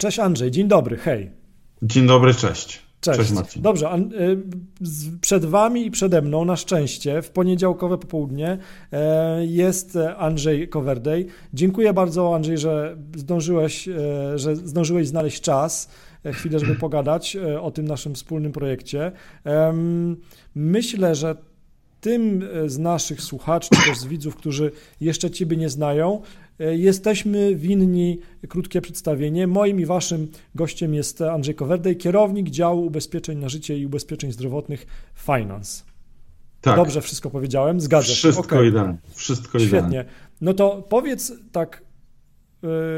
[0.00, 1.30] Cześć Andrzej, dzień dobry, hej.
[1.82, 2.82] Dzień dobry, cześć.
[3.00, 3.18] Cześć.
[3.18, 3.62] Cześć Marcin.
[3.62, 8.58] Dobrze, y, przed Wami i przede mną na szczęście w poniedziałkowe popołudnie
[8.92, 11.26] e, jest Andrzej Kowerdej.
[11.54, 13.94] Dziękuję bardzo Andrzej, że zdążyłeś, e,
[14.38, 15.88] że zdążyłeś znaleźć czas,
[16.24, 19.12] e, chwilę, żeby pogadać o tym naszym wspólnym projekcie.
[20.54, 21.36] Myślę, że
[22.00, 26.22] tym z naszych słuchaczy, czy też z widzów, którzy jeszcze Ciebie nie znają,
[26.58, 29.46] jesteśmy winni krótkie przedstawienie.
[29.46, 34.86] Moim i waszym gościem jest Andrzej Kowerdej, kierownik działu ubezpieczeń na życie i ubezpieczeń zdrowych
[35.14, 35.82] Finance.
[36.60, 36.76] Tak.
[36.76, 38.14] Dobrze wszystko powiedziałem, zgadzam się.
[38.14, 38.66] Wszystko okay.
[38.66, 38.98] idealnie.
[39.14, 40.04] Wszystko Świetnie.
[40.40, 41.82] No to powiedz tak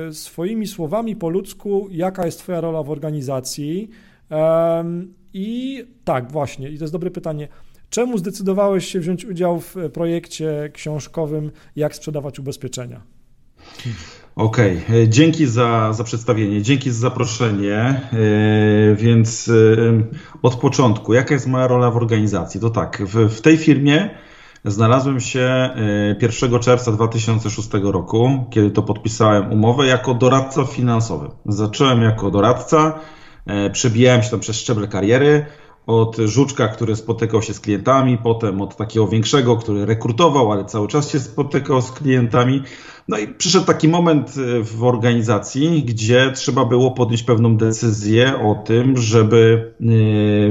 [0.08, 3.90] y, swoimi słowami po ludzku, jaka jest twoja rola w organizacji
[5.34, 7.48] i tak właśnie, i to jest dobre pytanie,
[7.90, 13.02] czemu zdecydowałeś się wziąć udział w projekcie książkowym Jak sprzedawać ubezpieczenia?
[14.36, 14.96] Okej, okay.
[14.96, 17.76] E, dzięki za, za przedstawienie, dzięki za zaproszenie.
[17.78, 18.00] E,
[18.94, 19.52] więc e,
[20.42, 22.60] od początku, jaka jest moja rola w organizacji?
[22.60, 24.10] To tak, w, w tej firmie
[24.64, 25.70] znalazłem się
[26.22, 31.28] 1 czerwca 2006 roku, kiedy to podpisałem umowę jako doradca finansowy.
[31.46, 32.98] Zacząłem jako doradca,
[33.72, 35.46] przebijałem się tam przez szczeble kariery,
[35.86, 40.88] od żuczka, który spotykał się z klientami, potem od takiego większego, który rekrutował, ale cały
[40.88, 42.62] czas się spotykał z klientami.
[43.08, 48.54] No i przyszedł taki moment e, w organizacji, gdzie trzeba było podjąć pewną decyzję o
[48.54, 49.84] tym, żeby e,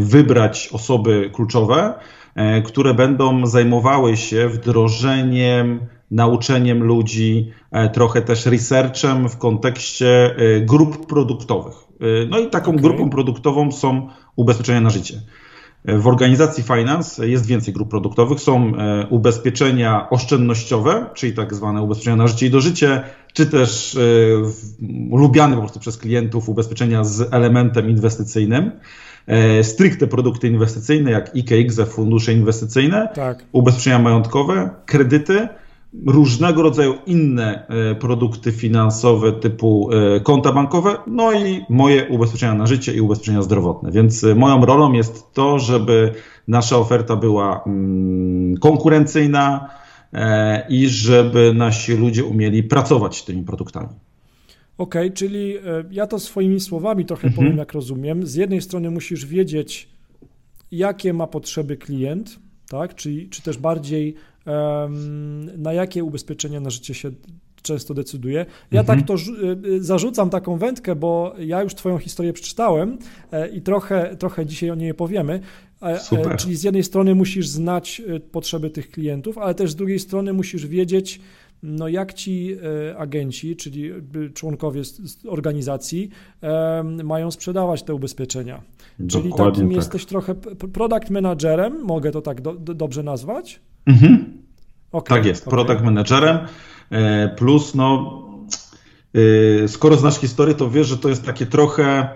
[0.02, 1.94] wybrać osoby kluczowe,
[2.36, 5.80] e, które będą zajmowały się wdrożeniem,
[6.12, 7.52] nauczeniem ludzi,
[7.94, 11.76] trochę też researchem w kontekście grup produktowych.
[12.30, 12.82] No i taką okay.
[12.82, 15.22] grupą produktową są ubezpieczenia na życie.
[15.86, 18.40] W organizacji Finance jest więcej grup produktowych.
[18.40, 24.00] Są e, ubezpieczenia oszczędnościowe, czyli tak zwane ubezpieczenia na życie i dożycie, czy też e,
[25.18, 28.72] lubiane po prostu przez klientów ubezpieczenia z elementem inwestycyjnym.
[29.28, 33.44] E, stricte produkty inwestycyjne, jak IKX, fundusze inwestycyjne, tak.
[33.52, 35.48] ubezpieczenia majątkowe, kredyty
[36.06, 42.68] różnego rodzaju inne e, produkty finansowe typu e, konta bankowe, no i moje ubezpieczenia na
[42.68, 43.92] życie i ubezpieczenia zdrowotne.
[43.92, 46.14] Więc e, moją rolą jest to, żeby
[46.48, 49.70] nasza oferta była mm, konkurencyjna
[50.70, 53.88] i żeby nasi ludzie umieli pracować tymi produktami.
[54.78, 55.56] Okej, okay, czyli
[55.92, 57.36] ja to swoimi słowami trochę mhm.
[57.36, 58.28] powiem, jak rozumiem.
[58.28, 59.90] Z jednej strony musisz wiedzieć,
[60.72, 62.96] jakie ma potrzeby klient, tak?
[62.96, 64.16] Czyli, czy też bardziej
[65.58, 67.12] na jakie ubezpieczenia na życie się
[67.62, 68.46] często decyduje.
[68.72, 69.00] Ja mhm.
[69.00, 72.98] tak to y, y, zarzucam taką wędkę, bo ja już Twoją historię przeczytałem
[73.32, 75.40] e, i trochę, trochę dzisiaj o niej powiemy.
[75.82, 76.38] E, e, Super.
[76.38, 80.68] Czyli z jednej strony musisz znać potrzeby tych klientów, ale też z drugiej strony musisz
[80.68, 81.22] wiedzieć,
[81.64, 82.56] no jak ci
[82.98, 83.92] agenci, czyli
[84.34, 84.82] członkowie
[85.28, 86.10] organizacji
[87.04, 88.62] mają sprzedawać te ubezpieczenia.
[89.00, 89.76] Dokładnie czyli takim tak.
[89.76, 90.36] jesteś trochę
[90.74, 93.60] product managerem, mogę to tak do, do, dobrze nazwać?
[93.86, 94.40] Mhm.
[94.92, 95.52] Okay, tak jest, okay.
[95.52, 96.38] product managerem.
[96.90, 98.22] E, plus, no,
[99.64, 102.10] e, skoro znasz historię, to wiesz, że to jest takie trochę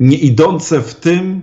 [0.00, 1.41] nie idące w tym,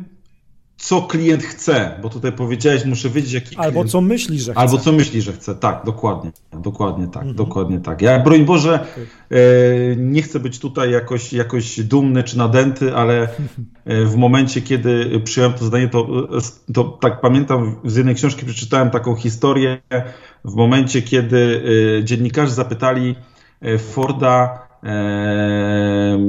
[0.80, 3.92] co klient chce, bo tutaj powiedziałeś, muszę wiedzieć, jaki Albo klient...
[3.92, 4.62] co myśli, że chce.
[4.62, 7.36] Albo co myśli, że chce, tak, dokładnie, dokładnie tak, mhm.
[7.36, 8.02] dokładnie tak.
[8.02, 8.86] Ja, broń Boże,
[9.32, 9.38] e,
[9.96, 13.28] nie chcę być tutaj jakoś, jakoś dumny czy nadęty, ale
[13.86, 16.28] e, w momencie, kiedy przyjąłem to zadanie, to,
[16.74, 19.82] to tak pamiętam, z jednej książki przeczytałem taką historię,
[20.46, 21.64] w momencie, kiedy
[22.00, 23.16] e, dziennikarze zapytali
[23.62, 26.20] e, Forda, e,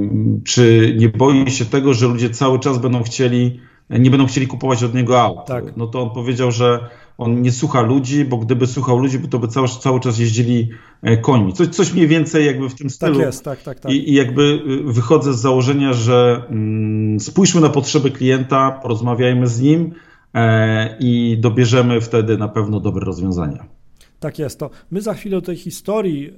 [0.45, 4.85] czy nie boi się tego, że ludzie cały czas będą chcieli nie będą chcieli kupować
[4.85, 5.47] od niego aut.
[5.47, 5.77] Tak.
[5.77, 9.49] No to on powiedział, że on nie słucha ludzi, bo gdyby słuchał ludzi, to by
[9.49, 10.71] cały, cały czas jeździli
[11.03, 11.53] e, końmi.
[11.53, 13.15] Coś, coś mniej więcej jakby w tym tak stylu.
[13.15, 13.93] Tak jest, tak, tak, tak.
[13.93, 19.61] I, i jakby y, wychodzę z założenia, że mm, spójrzmy na potrzeby klienta, porozmawiajmy z
[19.61, 19.95] nim
[20.35, 23.80] e, i dobierzemy wtedy na pewno dobre rozwiązania.
[24.21, 24.59] Tak jest.
[24.59, 26.33] To my za chwilę o tej historii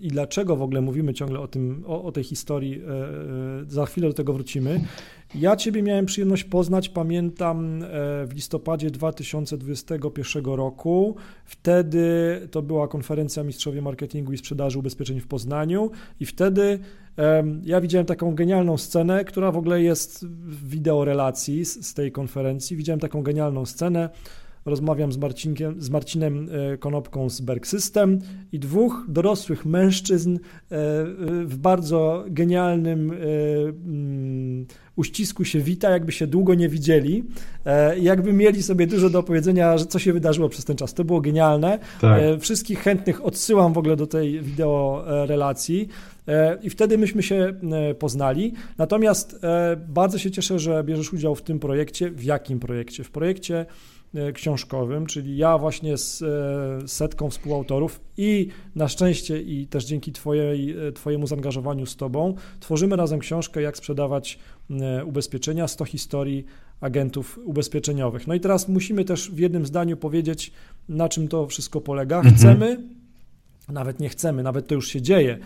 [0.00, 2.80] i dlaczego w ogóle mówimy ciągle o, tym, o, o tej historii, yy,
[3.68, 4.80] za chwilę do tego wrócimy.
[5.34, 7.84] Ja Ciebie miałem przyjemność poznać, pamiętam,
[8.26, 11.16] w listopadzie 2021 roku.
[11.44, 12.00] Wtedy
[12.50, 16.78] to była konferencja Mistrzowie Marketingu i Sprzedaży Ubezpieczeń w Poznaniu i wtedy
[17.64, 22.12] ja widziałem taką genialną scenę, która w ogóle jest w wideo relacji z, z tej
[22.12, 22.76] konferencji.
[22.76, 24.10] Widziałem taką genialną scenę
[24.66, 28.18] rozmawiam z, Marcinkiem, z Marcinem e, Konopką z Berg System
[28.52, 30.38] i dwóch dorosłych mężczyzn e,
[31.44, 34.66] w bardzo genialnym mm,
[34.96, 37.24] uścisku się wita, jakby się długo nie widzieli,
[38.00, 40.94] jakby mieli sobie dużo do opowiedzenia, co się wydarzyło przez ten czas.
[40.94, 41.78] To było genialne.
[42.00, 42.22] Tak.
[42.40, 45.88] Wszystkich chętnych odsyłam w ogóle do tej wideo relacji.
[46.28, 48.52] E, I wtedy myśmy się e, poznali.
[48.78, 52.10] Natomiast e, bardzo się cieszę, że bierzesz udział w tym projekcie.
[52.10, 53.04] W jakim projekcie?
[53.04, 53.66] W projekcie
[54.34, 56.24] książkowym, czyli ja właśnie z
[56.90, 63.18] setką współautorów i na szczęście i też dzięki twojej, Twojemu zaangażowaniu z Tobą tworzymy razem
[63.18, 64.38] książkę, jak sprzedawać
[65.04, 66.44] ubezpieczenia, 100 historii
[66.80, 68.26] agentów ubezpieczeniowych.
[68.26, 70.52] No i teraz musimy też w jednym zdaniu powiedzieć,
[70.88, 72.16] na czym to wszystko polega.
[72.16, 72.34] Mhm.
[72.34, 72.82] Chcemy
[73.68, 75.38] nawet nie chcemy, nawet to już się dzieje.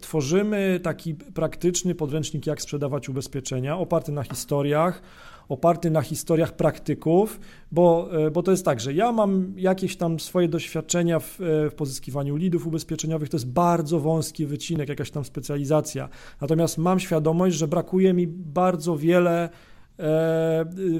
[0.00, 5.02] Tworzymy taki praktyczny podręcznik, jak sprzedawać ubezpieczenia, oparty na historiach,
[5.48, 7.40] oparty na historiach praktyków,
[7.72, 11.70] bo, e, bo to jest tak, że ja mam jakieś tam swoje doświadczenia w, e,
[11.70, 16.08] w pozyskiwaniu lidów ubezpieczeniowych, to jest bardzo wąski wycinek, jakaś tam specjalizacja.
[16.40, 19.48] Natomiast mam świadomość, że brakuje mi bardzo wiele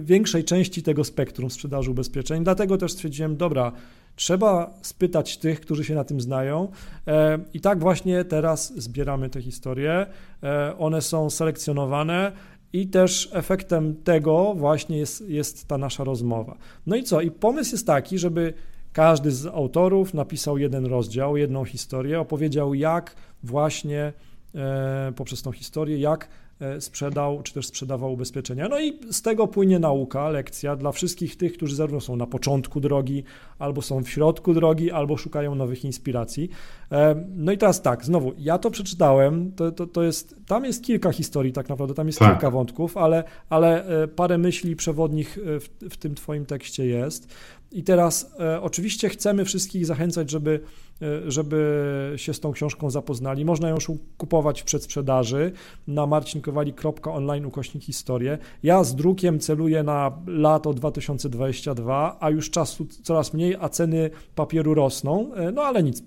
[0.00, 2.44] większej części tego spektrum sprzedaży ubezpieczeń.
[2.44, 3.72] Dlatego też stwierdziłem, dobra,
[4.16, 6.68] Trzeba spytać tych, którzy się na tym znają.
[7.06, 10.06] E, I tak właśnie teraz zbieramy te historie.
[10.42, 12.32] E, one są selekcjonowane.
[12.72, 16.56] I też efektem tego właśnie jest, jest ta nasza rozmowa.
[16.86, 17.20] No i co?
[17.20, 18.54] I pomysł jest taki, żeby
[18.92, 24.12] każdy z autorów napisał jeden rozdział, jedną historię, opowiedział, jak właśnie
[24.54, 26.43] e, poprzez tą historię, jak E,
[26.80, 28.68] sprzedał, czy też sprzedawał ubezpieczenia.
[28.68, 32.80] No i z tego płynie nauka, lekcja dla wszystkich tych, którzy zarówno są na początku
[32.80, 33.24] drogi,
[33.58, 36.50] albo są w środku drogi, albo szukają nowych inspiracji.
[36.94, 40.84] E, no i teraz tak, znowu, ja to przeczytałem, to, to, to jest, tam jest
[40.84, 42.32] kilka historii tak naprawdę, tam jest tak.
[42.32, 47.28] kilka wątków, ale, ale e, parę myśli przewodnich w, w tym twoim tekście jest.
[47.74, 50.60] I teraz e, oczywiście chcemy wszystkich zachęcać, żeby,
[51.02, 53.44] e, żeby się z tą książką zapoznali.
[53.44, 55.52] Można ją już kupować w przedsprzedaży
[55.86, 58.38] na marcinkowali.online ukośnik historię.
[58.62, 64.74] Ja z drukiem celuję na lato 2022, a już czasu coraz mniej, a ceny papieru
[64.74, 65.34] rosną.
[65.34, 66.02] E, no ale nic,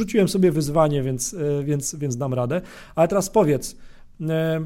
[0.00, 2.60] wrzuciłem sobie wyzwanie, więc, e, więc, więc dam radę.
[2.94, 3.76] Ale teraz powiedz,
[4.20, 4.60] e,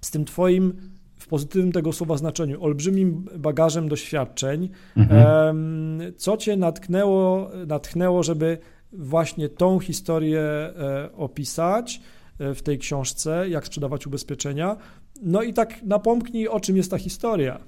[0.00, 0.72] z tym twoim
[1.18, 4.68] w pozytywnym tego słowa znaczeniu, olbrzymim bagażem doświadczeń.
[4.96, 6.12] Mhm.
[6.16, 8.58] Co cię natknęło, natchnęło, żeby
[8.92, 12.00] właśnie tą historię e, opisać
[12.38, 14.76] w tej książce, jak sprzedawać ubezpieczenia?
[15.22, 17.60] No i tak napomknij, o czym jest ta historia.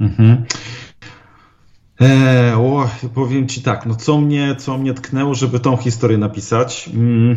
[0.00, 0.44] Mhm.
[2.00, 6.90] E, o, powiem ci tak, no co mnie, co mnie tknęło, żeby tą historię napisać?
[6.94, 7.36] Mm,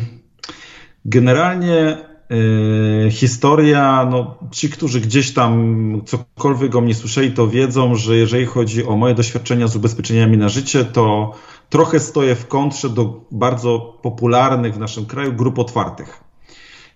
[1.06, 1.98] generalnie
[2.32, 8.46] Yy, historia, no, ci, którzy gdzieś tam cokolwiek o mnie słyszeli, to wiedzą, że jeżeli
[8.46, 11.34] chodzi o moje doświadczenia z ubezpieczeniami na życie, to
[11.70, 16.31] trochę stoję w kontrze do bardzo popularnych w naszym kraju grup otwartych.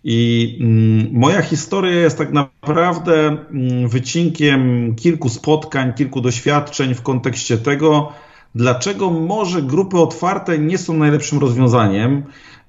[0.07, 7.57] I mm, moja historia jest tak naprawdę mm, wycinkiem kilku spotkań, kilku doświadczeń w kontekście
[7.57, 8.12] tego,
[8.56, 12.24] dlaczego może grupy otwarte nie są najlepszym rozwiązaniem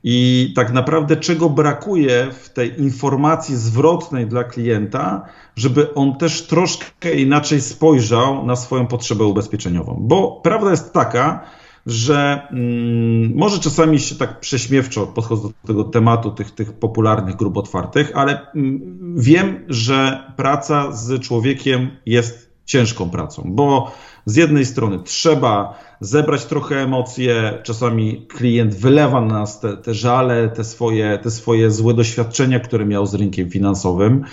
[0.04, 7.14] i tak naprawdę czego brakuje w tej informacji zwrotnej dla klienta, żeby on też troszkę
[7.14, 9.96] inaczej spojrzał na swoją potrzebę ubezpieczeniową.
[10.00, 11.44] Bo prawda jest taka,
[11.86, 17.56] że mm, może czasami się tak prześmiewczo podchodzę do tego tematu tych, tych popularnych grup
[17.56, 23.92] otwartych, ale mm, wiem, że praca z człowiekiem jest ciężką pracą, bo
[24.24, 30.48] z jednej strony trzeba zebrać trochę emocje, czasami klient wylewa na nas te, te żale,
[30.48, 34.24] te swoje, te swoje złe doświadczenia, które miał z rynkiem finansowym.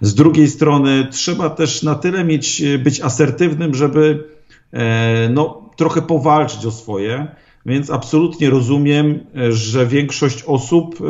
[0.00, 4.28] Z drugiej strony trzeba też na tyle mieć, być asertywnym, żeby
[5.30, 7.26] no, trochę powalczyć o swoje,
[7.66, 11.04] więc absolutnie rozumiem, że większość osób e,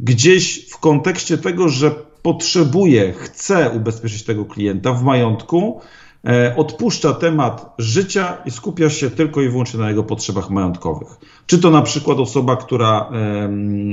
[0.00, 1.90] gdzieś w kontekście tego, że
[2.22, 5.80] potrzebuje, chce ubezpieczyć tego klienta w majątku,
[6.26, 11.08] E, odpuszcza temat życia i skupia się tylko i wyłącznie na jego potrzebach majątkowych.
[11.46, 13.10] Czy to na przykład osoba, która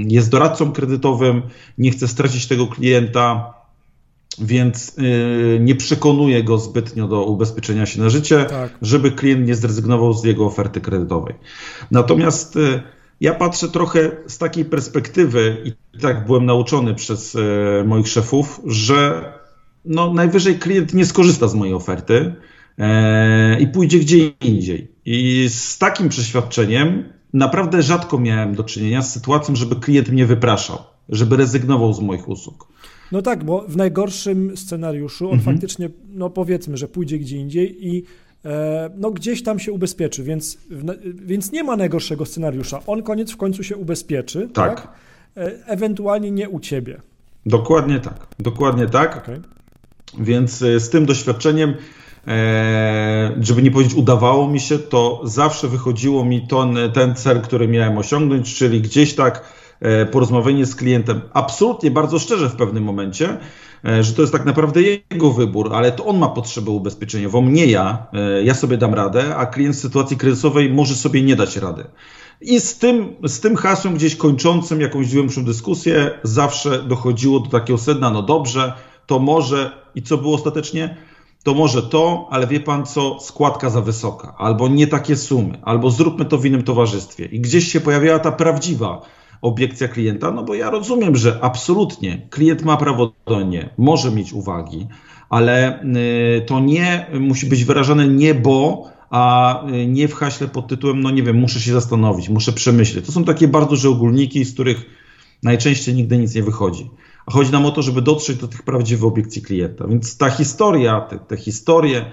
[0.07, 1.41] jest doradcą kredytowym,
[1.77, 3.53] nie chce stracić tego klienta,
[4.41, 8.77] więc e, nie przekonuje go zbytnio do ubezpieczenia się na życie, tak.
[8.81, 11.35] żeby klient nie zrezygnował z jego oferty kredytowej.
[11.91, 12.83] Natomiast e,
[13.21, 17.37] ja patrzę trochę z takiej perspektywy, i tak byłem nauczony przez
[17.85, 19.23] moich szefów, że
[19.85, 22.35] no najwyżej klient nie skorzysta z mojej oferty
[22.77, 24.91] e, i pójdzie gdzie indziej.
[25.05, 30.77] I z takim przeświadczeniem naprawdę rzadko miałem do czynienia z sytuacją, żeby klient mnie wypraszał,
[31.09, 32.67] żeby rezygnował z moich usług.
[33.13, 35.55] No tak, bo w najgorszym scenariuszu on mhm.
[35.55, 38.03] faktycznie, no powiedzmy, że pójdzie gdzie indziej i
[38.45, 40.57] e, no gdzieś tam się ubezpieczy, więc,
[41.15, 42.79] więc nie ma najgorszego scenariusza.
[42.87, 44.81] On koniec w końcu się ubezpieczy, tak?
[44.81, 44.93] tak?
[45.37, 47.01] E, ewentualnie nie u ciebie.
[47.45, 49.17] Dokładnie tak, dokładnie tak.
[49.17, 49.41] Okay.
[50.19, 51.73] Więc e, z tym doświadczeniem,
[53.41, 57.97] żeby nie powiedzieć udawało mi się, to zawsze wychodziło mi ten, ten cel, który miałem
[57.97, 59.43] osiągnąć, czyli gdzieś tak
[60.11, 63.37] porozmawianie z klientem absolutnie bardzo szczerze w pewnym momencie,
[63.85, 67.65] E, że to jest tak naprawdę jego wybór, ale to on ma potrzebę ubezpieczeniową, nie
[67.65, 68.07] ja.
[68.13, 71.83] E, ja sobie dam radę, a klient w sytuacji kryzysowej może sobie nie dać rady.
[72.41, 77.77] I z tym, z tym hasłem gdzieś kończącym jakąś głębszą dyskusję zawsze dochodziło do takiego
[77.77, 78.73] sedna, no dobrze,
[79.05, 80.97] to może i co było ostatecznie?
[81.43, 85.89] To może to, ale wie pan co, składka za wysoka, albo nie takie sumy, albo
[85.89, 87.25] zróbmy to w innym towarzystwie.
[87.25, 89.01] I gdzieś się pojawiała ta prawdziwa
[89.43, 94.33] obiekcja klienta, no bo ja rozumiem, że absolutnie klient ma prawo do nie, może mieć
[94.33, 94.87] uwagi,
[95.29, 100.67] ale y, to nie musi być wyrażane nie bo, a y, nie w haśle pod
[100.67, 103.05] tytułem, no nie wiem, muszę się zastanowić, muszę przemyśleć.
[103.05, 104.85] To są takie bardzo duże ogólniki, z których
[105.43, 106.89] najczęściej nigdy nic nie wychodzi.
[107.25, 109.87] A chodzi nam o to, żeby dotrzeć do tych prawdziwych obiekcji klienta.
[109.87, 112.05] Więc ta historia, te, te historie,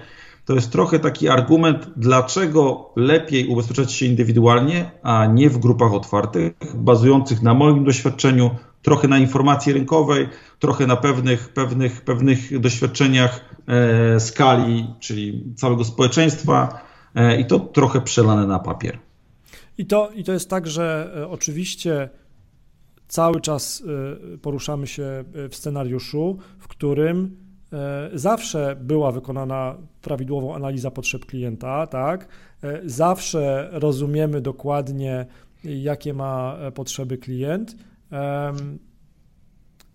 [0.51, 6.53] to jest trochę taki argument, dlaczego lepiej ubezpieczać się indywidualnie, a nie w grupach otwartych,
[6.75, 8.49] bazujących na moim doświadczeniu,
[8.81, 10.27] trochę na informacji rynkowej,
[10.59, 16.81] trochę na pewnych, pewnych, pewnych doświadczeniach e, skali, czyli całego społeczeństwa
[17.15, 18.99] e, i to trochę przelane na papier.
[19.77, 22.09] I to, I to jest tak, że e, oczywiście
[23.07, 23.83] cały czas
[24.33, 27.37] e, poruszamy się e, w scenariuszu, w którym
[28.13, 32.27] zawsze była wykonana prawidłowo analiza potrzeb klienta, tak?
[32.63, 35.25] E, zawsze rozumiemy dokładnie,
[35.63, 37.75] jakie ma e, potrzeby klient.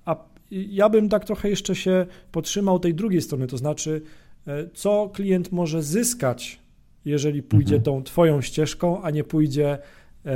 [0.05, 0.17] A
[0.51, 4.03] ja bym tak trochę jeszcze się potrzymał tej drugiej strony, to znaczy,
[4.75, 6.61] co klient może zyskać,
[7.05, 7.83] jeżeli pójdzie mhm.
[7.83, 9.79] tą Twoją ścieżką, a nie pójdzie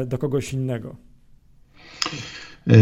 [0.06, 0.96] do kogoś innego.
[2.66, 2.74] E,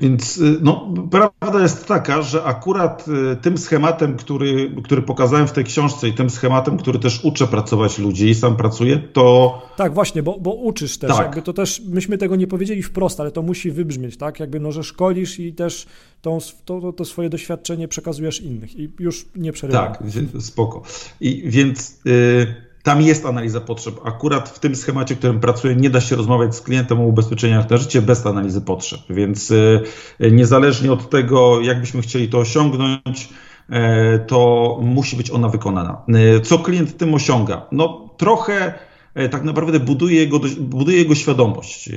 [0.00, 5.52] więc e, no, prawda jest taka, że akurat e, tym schematem, który, który pokazałem w
[5.52, 9.58] tej książce i tym schematem, który też uczę pracować ludzi i sam pracuję, to.
[9.76, 11.10] Tak, właśnie, bo, bo uczysz też.
[11.10, 11.26] Tak.
[11.26, 14.40] Jakby to też myśmy tego nie powiedzieli wprost, ale to musi wybrzmieć, tak?
[14.40, 15.86] Jakby no, że szkolisz i też
[16.22, 19.92] tą, to, to swoje doświadczenie przekazujesz innych i już nie przerywam.
[19.92, 20.02] Tak,
[20.40, 20.82] spoko.
[21.20, 22.00] I więc.
[22.04, 23.94] Yy tam jest analiza potrzeb.
[24.04, 27.70] Akurat w tym schemacie, w którym pracuję, nie da się rozmawiać z klientem o ubezpieczeniach
[27.70, 29.00] na życie bez analizy potrzeb.
[29.10, 29.82] Więc y,
[30.20, 33.28] niezależnie od tego, jak byśmy chcieli to osiągnąć,
[33.70, 36.02] e, to musi być ona wykonana.
[36.08, 37.66] E, co klient tym osiąga?
[37.72, 38.74] No trochę
[39.14, 41.90] e, tak naprawdę buduje jego, buduje jego świadomość.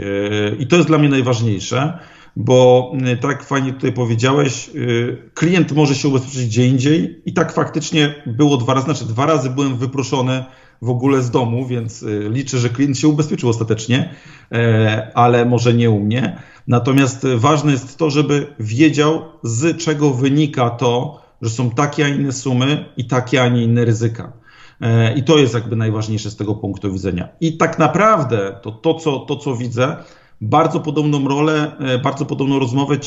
[0.59, 1.99] I to jest dla mnie najważniejsze,
[2.35, 4.69] bo tak fajnie tutaj powiedziałeś,
[5.33, 9.49] klient może się ubezpieczyć gdzie indziej i tak faktycznie było dwa razy, znaczy dwa razy
[9.49, 10.43] byłem wyproszony
[10.83, 14.15] w ogóle z domu, więc y, liczę, że klient się ubezpieczył ostatecznie,
[14.51, 16.37] e, ale może nie u mnie.
[16.67, 22.31] Natomiast ważne jest to, żeby wiedział, z czego wynika to, że są takie, a inne
[22.31, 24.33] sumy i takie, a nie inne ryzyka.
[24.81, 27.29] E, I to jest jakby najważniejsze z tego punktu widzenia.
[27.41, 29.95] I tak naprawdę to, to, co, to co widzę,
[30.43, 32.97] bardzo podobną rolę, e, bardzo podobną rozmowę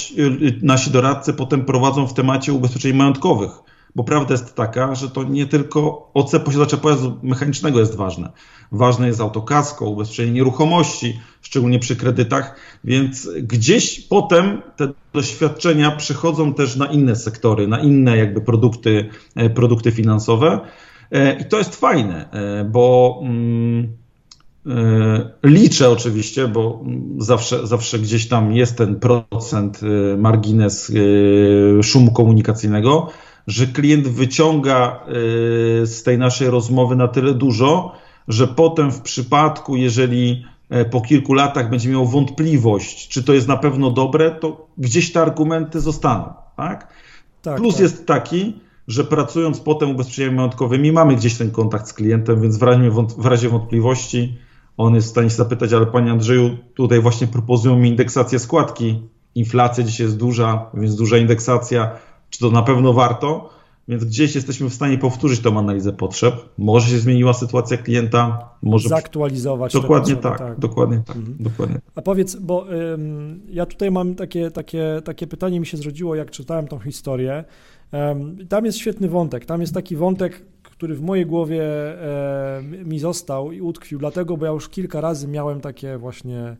[0.63, 3.51] nasi doradcy potem prowadzą w temacie ubezpieczeń majątkowych
[3.97, 8.33] bo prawda jest taka, że to nie tylko OC posiadacza pojazdu mechanicznego jest ważne.
[8.73, 16.77] Ważne jest autokasko, ubezpieczenie nieruchomości, szczególnie przy kredytach, więc gdzieś potem te doświadczenia przechodzą też
[16.77, 20.61] na inne sektory, na inne jakby produkty, e, produkty finansowe
[21.11, 23.97] e, i to jest fajne, e, bo mm,
[25.45, 26.85] Liczę oczywiście, bo
[27.19, 29.81] zawsze, zawsze gdzieś tam jest ten procent,
[30.19, 30.93] margines
[31.83, 33.09] szumu komunikacyjnego,
[33.47, 35.01] że klient wyciąga
[35.85, 37.93] z tej naszej rozmowy na tyle dużo,
[38.29, 43.49] że potem w przypadku, jeżeli e, po kilku latach będzie miał wątpliwość, czy to jest
[43.49, 46.25] na pewno dobre, to gdzieś te argumenty zostaną.
[46.57, 46.89] Tak?
[47.43, 47.83] tak Plus tak.
[47.83, 52.63] jest taki, że pracując potem ubezpieczeniami majątkowymi, mamy gdzieś ten kontakt z klientem, więc w
[52.63, 54.39] razie, w razie wątpliwości
[54.77, 59.03] on jest w stanie się zapytać, ale panie Andrzeju, tutaj właśnie proponują mi indeksację składki.
[59.35, 61.91] Inflacja dzisiaj jest duża, więc duża indeksacja
[62.31, 63.51] czy to na pewno warto,
[63.89, 66.35] więc gdzieś jesteśmy w stanie powtórzyć tą analizę potrzeb.
[66.59, 68.89] Może się zmieniła sytuacja klienta, może.
[68.89, 69.73] Zaktualizować.
[69.73, 71.17] Dokładnie tak, tak, dokładnie tak.
[71.17, 71.37] Mhm.
[71.41, 76.15] Dokładnie A powiedz, bo ym, ja tutaj mam takie, takie, takie pytanie, mi się zrodziło,
[76.15, 77.45] jak czytałem tą historię.
[78.13, 79.47] Ym, tam jest świetny wątek.
[79.47, 80.43] Tam jest taki wątek,
[80.77, 85.29] który w mojej głowie e, mi został i utkwił, dlatego, bo ja już kilka razy
[85.29, 86.57] miałem takie właśnie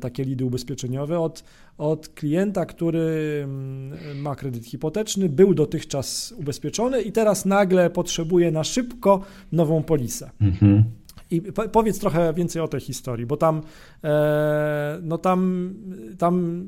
[0.00, 1.44] takie lidy ubezpieczeniowe od,
[1.78, 8.64] od klienta, który mm, ma kredyt hipoteczny, był dotychczas ubezpieczony i teraz nagle potrzebuje na
[8.64, 9.20] szybko
[9.52, 10.30] nową polisę.
[10.40, 10.84] Mhm.
[11.30, 13.62] I powiedz trochę więcej o tej historii, bo tam,
[14.04, 15.74] e, no tam,
[16.18, 16.66] tam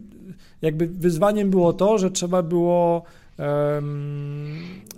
[0.63, 3.03] jakby wyzwaniem było to, że trzeba było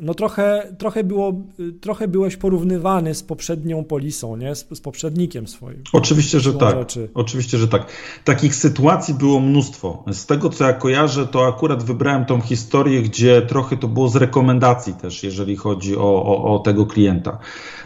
[0.01, 1.33] no trochę, trochę, było,
[1.81, 4.55] trochę byłeś porównywany z poprzednią polisą, nie?
[4.55, 5.83] Z, z poprzednikiem swoim.
[5.93, 6.75] Oczywiście, że tak.
[6.79, 7.09] Rzeczy.
[7.15, 7.87] Oczywiście, że tak.
[8.25, 10.05] Takich sytuacji było mnóstwo.
[10.13, 14.17] Z tego, co ja kojarzę, to akurat wybrałem tą historię, gdzie trochę to było z
[14.17, 17.39] rekomendacji też, jeżeli chodzi o, o, o tego klienta.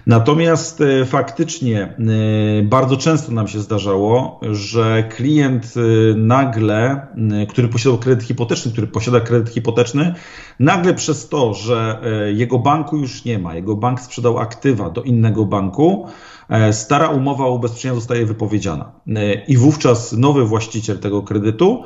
[0.06, 1.96] Natomiast e, faktycznie e,
[2.62, 5.80] bardzo często nam się zdarzało, że klient e,
[6.14, 7.06] nagle,
[7.48, 10.14] który posiadał kredyt hipoteczny, który posiada kredyt hipoteczny,
[10.60, 12.02] nagle przez to, że
[12.34, 16.06] jego banku już nie ma, jego bank sprzedał aktywa do innego banku,
[16.72, 18.92] stara umowa o ubezpieczenia zostaje wypowiedziana.
[19.48, 21.84] I wówczas nowy właściciel tego kredytu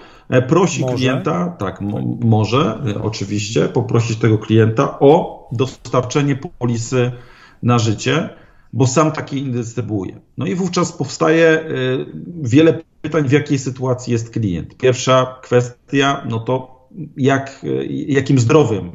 [0.49, 0.97] prosi może.
[0.97, 1.81] klienta, tak,
[2.25, 7.13] może oczywiście, poprosić tego klienta o dostarczenie polisy
[7.63, 8.29] na życie,
[8.73, 10.21] bo sam taki indystrybuuje.
[10.39, 11.65] No i wówczas powstaje
[12.43, 14.77] wiele pytań, w jakiej sytuacji jest klient.
[14.77, 16.78] Pierwsza kwestia, no to
[17.17, 18.91] jak, jakim zdrowiem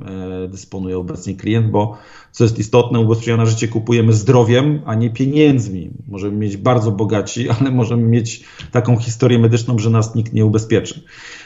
[0.46, 1.98] y, dysponuje obecnie klient, bo
[2.32, 5.92] co jest istotne, ubezpieczenia na życie kupujemy zdrowiem, a nie pieniędzmi.
[6.08, 11.04] Możemy mieć bardzo bogaci, ale możemy mieć taką historię medyczną, że nas nikt nie ubezpieczy.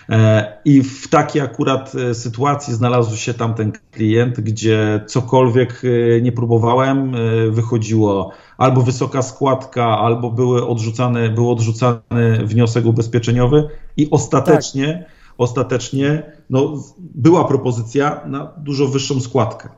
[0.10, 6.32] E, I w takiej akurat e, sytuacji znalazł się tamten klient, gdzie cokolwiek e, nie
[6.32, 7.16] próbowałem,
[7.51, 12.01] wychodziło albo wysoka składka, albo były odrzucane, był odrzucany
[12.44, 15.16] wniosek ubezpieczeniowy i ostatecznie, tak.
[15.38, 19.70] Ostatecznie no, była propozycja na dużo wyższą składkę.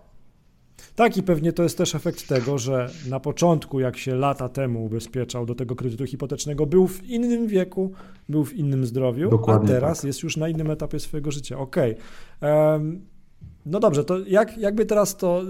[0.95, 4.85] Tak, i pewnie to jest też efekt tego, że na początku, jak się lata temu
[4.85, 7.91] ubezpieczał do tego kredytu hipotecznego, był w innym wieku,
[8.29, 10.07] był w innym zdrowiu, Dokładnie a teraz tak.
[10.07, 11.59] jest już na innym etapie swojego życia.
[11.59, 11.95] Okej.
[12.41, 12.71] Okay.
[12.71, 13.01] Um,
[13.65, 15.43] no dobrze, to jak, jakby teraz to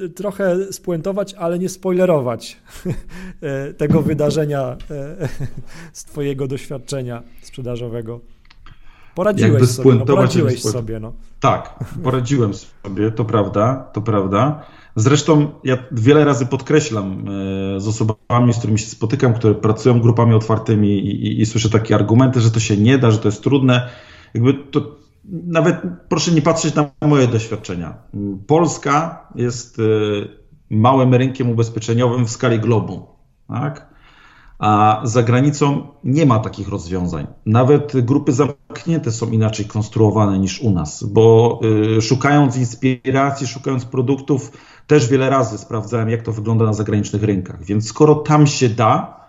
[0.00, 2.56] y, y, trochę spuentować, ale nie spoilerować
[3.40, 5.28] e, tego wydarzenia e,
[5.92, 8.20] z Twojego doświadczenia sprzedażowego.
[9.14, 11.12] Poradziłeś sobie, no, poradziłeś sobie, no.
[11.40, 14.64] Tak, poradziłem sobie, to prawda, to prawda.
[14.96, 17.24] Zresztą ja wiele razy podkreślam
[17.76, 21.70] e, z osobami, z którymi się spotykam, które pracują grupami otwartymi i, i, i słyszę
[21.70, 23.88] takie argumenty, że to się nie da, że to jest trudne.
[24.34, 25.76] Jakby to nawet
[26.08, 27.94] proszę nie patrzeć na moje doświadczenia.
[28.46, 29.82] Polska jest e,
[30.70, 33.06] małym rynkiem ubezpieczeniowym w skali globu.
[33.48, 33.91] Tak?
[34.62, 37.26] A za granicą nie ma takich rozwiązań.
[37.46, 41.60] Nawet grupy zamknięte są inaczej konstruowane niż u nas, bo
[41.98, 44.52] y, szukając inspiracji, szukając produktów,
[44.86, 47.64] też wiele razy sprawdzałem, jak to wygląda na zagranicznych rynkach.
[47.64, 49.20] Więc skoro tam się da,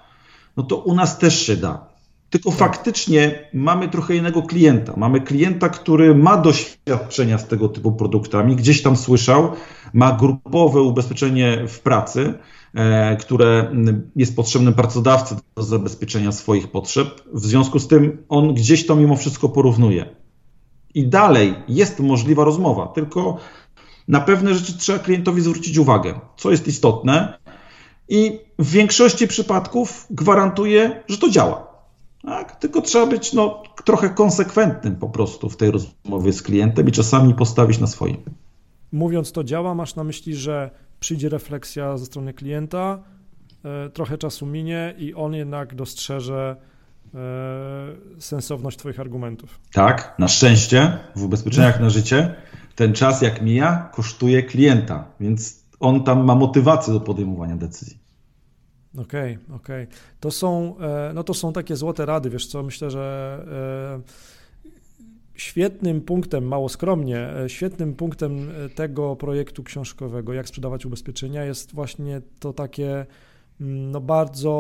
[0.58, 1.86] no to u nas też się da.
[2.30, 2.60] Tylko tak.
[2.60, 4.94] faktycznie mamy trochę innego klienta.
[4.98, 9.52] Mamy klienta, który ma doświadczenia z tego typu produktami, gdzieś tam słyszał,
[9.94, 12.34] ma grupowe ubezpieczenie w pracy,
[13.20, 13.76] które
[14.16, 17.08] jest potrzebnym pracodawcy do zabezpieczenia swoich potrzeb.
[17.34, 20.06] W związku z tym on gdzieś to mimo wszystko porównuje.
[20.94, 23.38] I dalej jest możliwa rozmowa, tylko
[24.08, 27.40] na pewne rzeczy trzeba klientowi zwrócić uwagę, co jest istotne.
[28.10, 31.68] I w większości przypadków gwarantuję, że to działa.
[32.24, 32.56] Tak?
[32.56, 37.34] Tylko trzeba być no, trochę konsekwentnym po prostu w tej rozmowie z klientem i czasami
[37.34, 38.18] postawić na swoim.
[38.92, 40.70] Mówiąc to działa, masz na myśli, że
[41.04, 43.04] przyjdzie refleksja ze strony klienta,
[43.66, 46.56] e, trochę czasu minie i on jednak dostrzeże
[47.16, 47.20] e,
[48.20, 49.60] sensowność Twoich argumentów.
[49.74, 52.36] Tak, na szczęście w ubezpieczeniach na życie
[52.76, 57.98] ten czas jak mija kosztuje klienta, więc on tam ma motywację do podejmowania decyzji.
[58.98, 59.84] Okej, okay, okej.
[59.84, 59.98] Okay.
[60.20, 63.46] To są, e, no to są takie złote rady, wiesz co, myślę, że
[65.36, 72.22] świetnym punktem, mało skromnie, e, świetnym punktem tego projektu książkowego, jak sprzedawać ubezpieczenia, jest właśnie
[72.40, 73.06] to takie
[73.62, 74.54] mm, no bardzo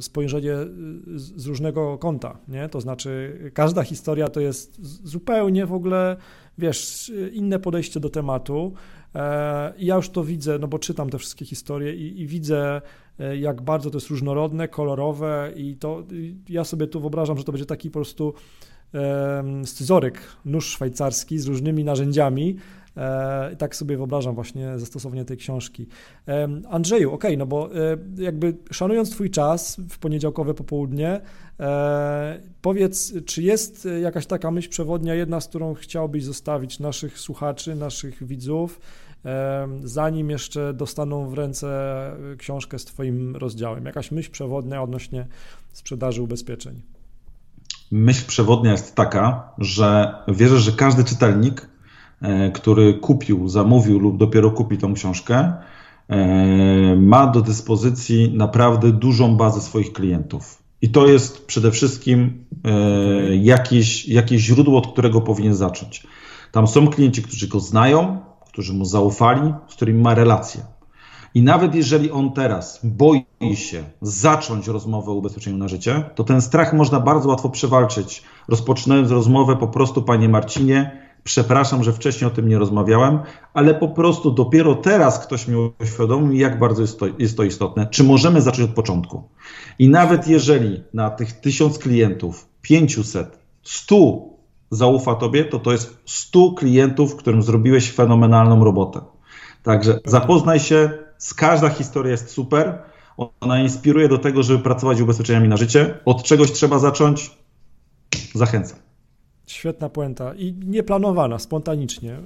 [0.00, 0.54] spojrzenie
[1.14, 2.68] z różnego kąta, nie?
[2.68, 6.16] To znaczy każda historia to jest zupełnie w ogóle,
[6.58, 8.72] wiesz, inne podejście do tematu.
[9.78, 12.80] Ja już to widzę, no bo czytam te wszystkie historie i, i widzę
[13.20, 16.02] E, jak bardzo to jest różnorodne, kolorowe i to
[16.48, 18.34] ja sobie tu wyobrażam, że to będzie taki po prostu
[19.64, 22.56] scyzoryk, nóż szwajcarski z różnymi narzędziami.
[22.96, 25.86] E, I tak sobie wyobrażam właśnie zastosowanie tej książki.
[26.70, 31.20] Andrzeju, okej, okay, no bo e, jakby szanując Twój czas w poniedziałkowe popołudnie,
[32.62, 38.26] powiedz, czy jest jakaś taka myśl przewodnia, jedna, z którą chciałbyś zostawić naszych słuchaczy, naszych
[38.26, 38.80] widzów,
[39.84, 41.66] zanim jeszcze dostaną w ręce
[42.38, 43.86] książkę z Twoim rozdziałem?
[43.86, 45.26] Jakaś myśl przewodnia odnośnie
[45.72, 46.93] sprzedaży ubezpieczeń?
[47.96, 51.68] Myśl przewodnia jest taka, że wierzę, że każdy czytelnik,
[52.22, 55.52] e, który kupił, zamówił lub dopiero kupi tą książkę,
[56.08, 60.62] e, ma do dyspozycji naprawdę dużą bazę swoich klientów.
[60.82, 66.06] I to jest przede wszystkim e, jakieś, jakieś źródło, od którego powinien zacząć.
[66.52, 70.60] Tam są klienci, którzy go znają, którzy mu zaufali, z którymi ma relacje.
[71.34, 76.40] I nawet jeżeli on teraz boi się zacząć rozmowę o ubezpieczeniu na życie, to ten
[76.40, 82.34] strach można bardzo łatwo przewalczyć, rozpoczynając rozmowę po prostu, panie Marcinie, przepraszam, że wcześniej o
[82.34, 83.18] tym nie rozmawiałem,
[83.54, 87.86] ale po prostu dopiero teraz ktoś mi uświadomił, jak bardzo jest to, jest to istotne.
[87.86, 89.22] Czy możemy zacząć od początku?
[89.78, 94.22] I nawet jeżeli na tych tysiąc klientów, 500, 100
[94.70, 99.00] zaufa tobie, to to jest 100 klientów, którym zrobiłeś fenomenalną robotę.
[99.62, 101.03] Także zapoznaj się,
[101.36, 102.78] każda historia jest super.
[103.40, 105.98] Ona inspiruje do tego, żeby pracować ubezpieczeniami na życie.
[106.04, 107.30] Od czegoś trzeba zacząć.
[108.34, 108.78] Zachęcam.
[109.46, 112.16] Świetna puenta i nieplanowana, spontanicznie,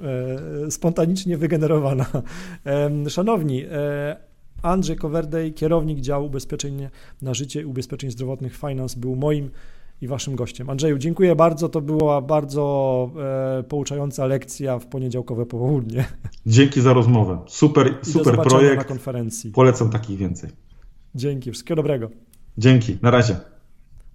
[0.67, 2.07] e, spontanicznie wygenerowana.
[2.67, 4.17] E, szanowni, e,
[4.63, 6.89] Andrzej Kowerdej, kierownik działu ubezpieczeń
[7.23, 9.51] na życie i ubezpieczeń zdrowotnych Finance był moim
[10.01, 10.71] i waszym gościem.
[10.71, 11.69] Andrzeju, dziękuję bardzo.
[11.69, 13.11] To była bardzo
[13.59, 16.05] e, pouczająca lekcja w poniedziałkowe popołudnie.
[16.47, 17.39] Dzięki za rozmowę.
[17.47, 18.77] Super, super projekt.
[18.79, 19.51] na konferencji.
[19.51, 20.51] Polecam takich więcej.
[21.15, 22.11] Dzięki, wszystkiego dobrego.
[22.59, 23.37] Dzięki, na razie.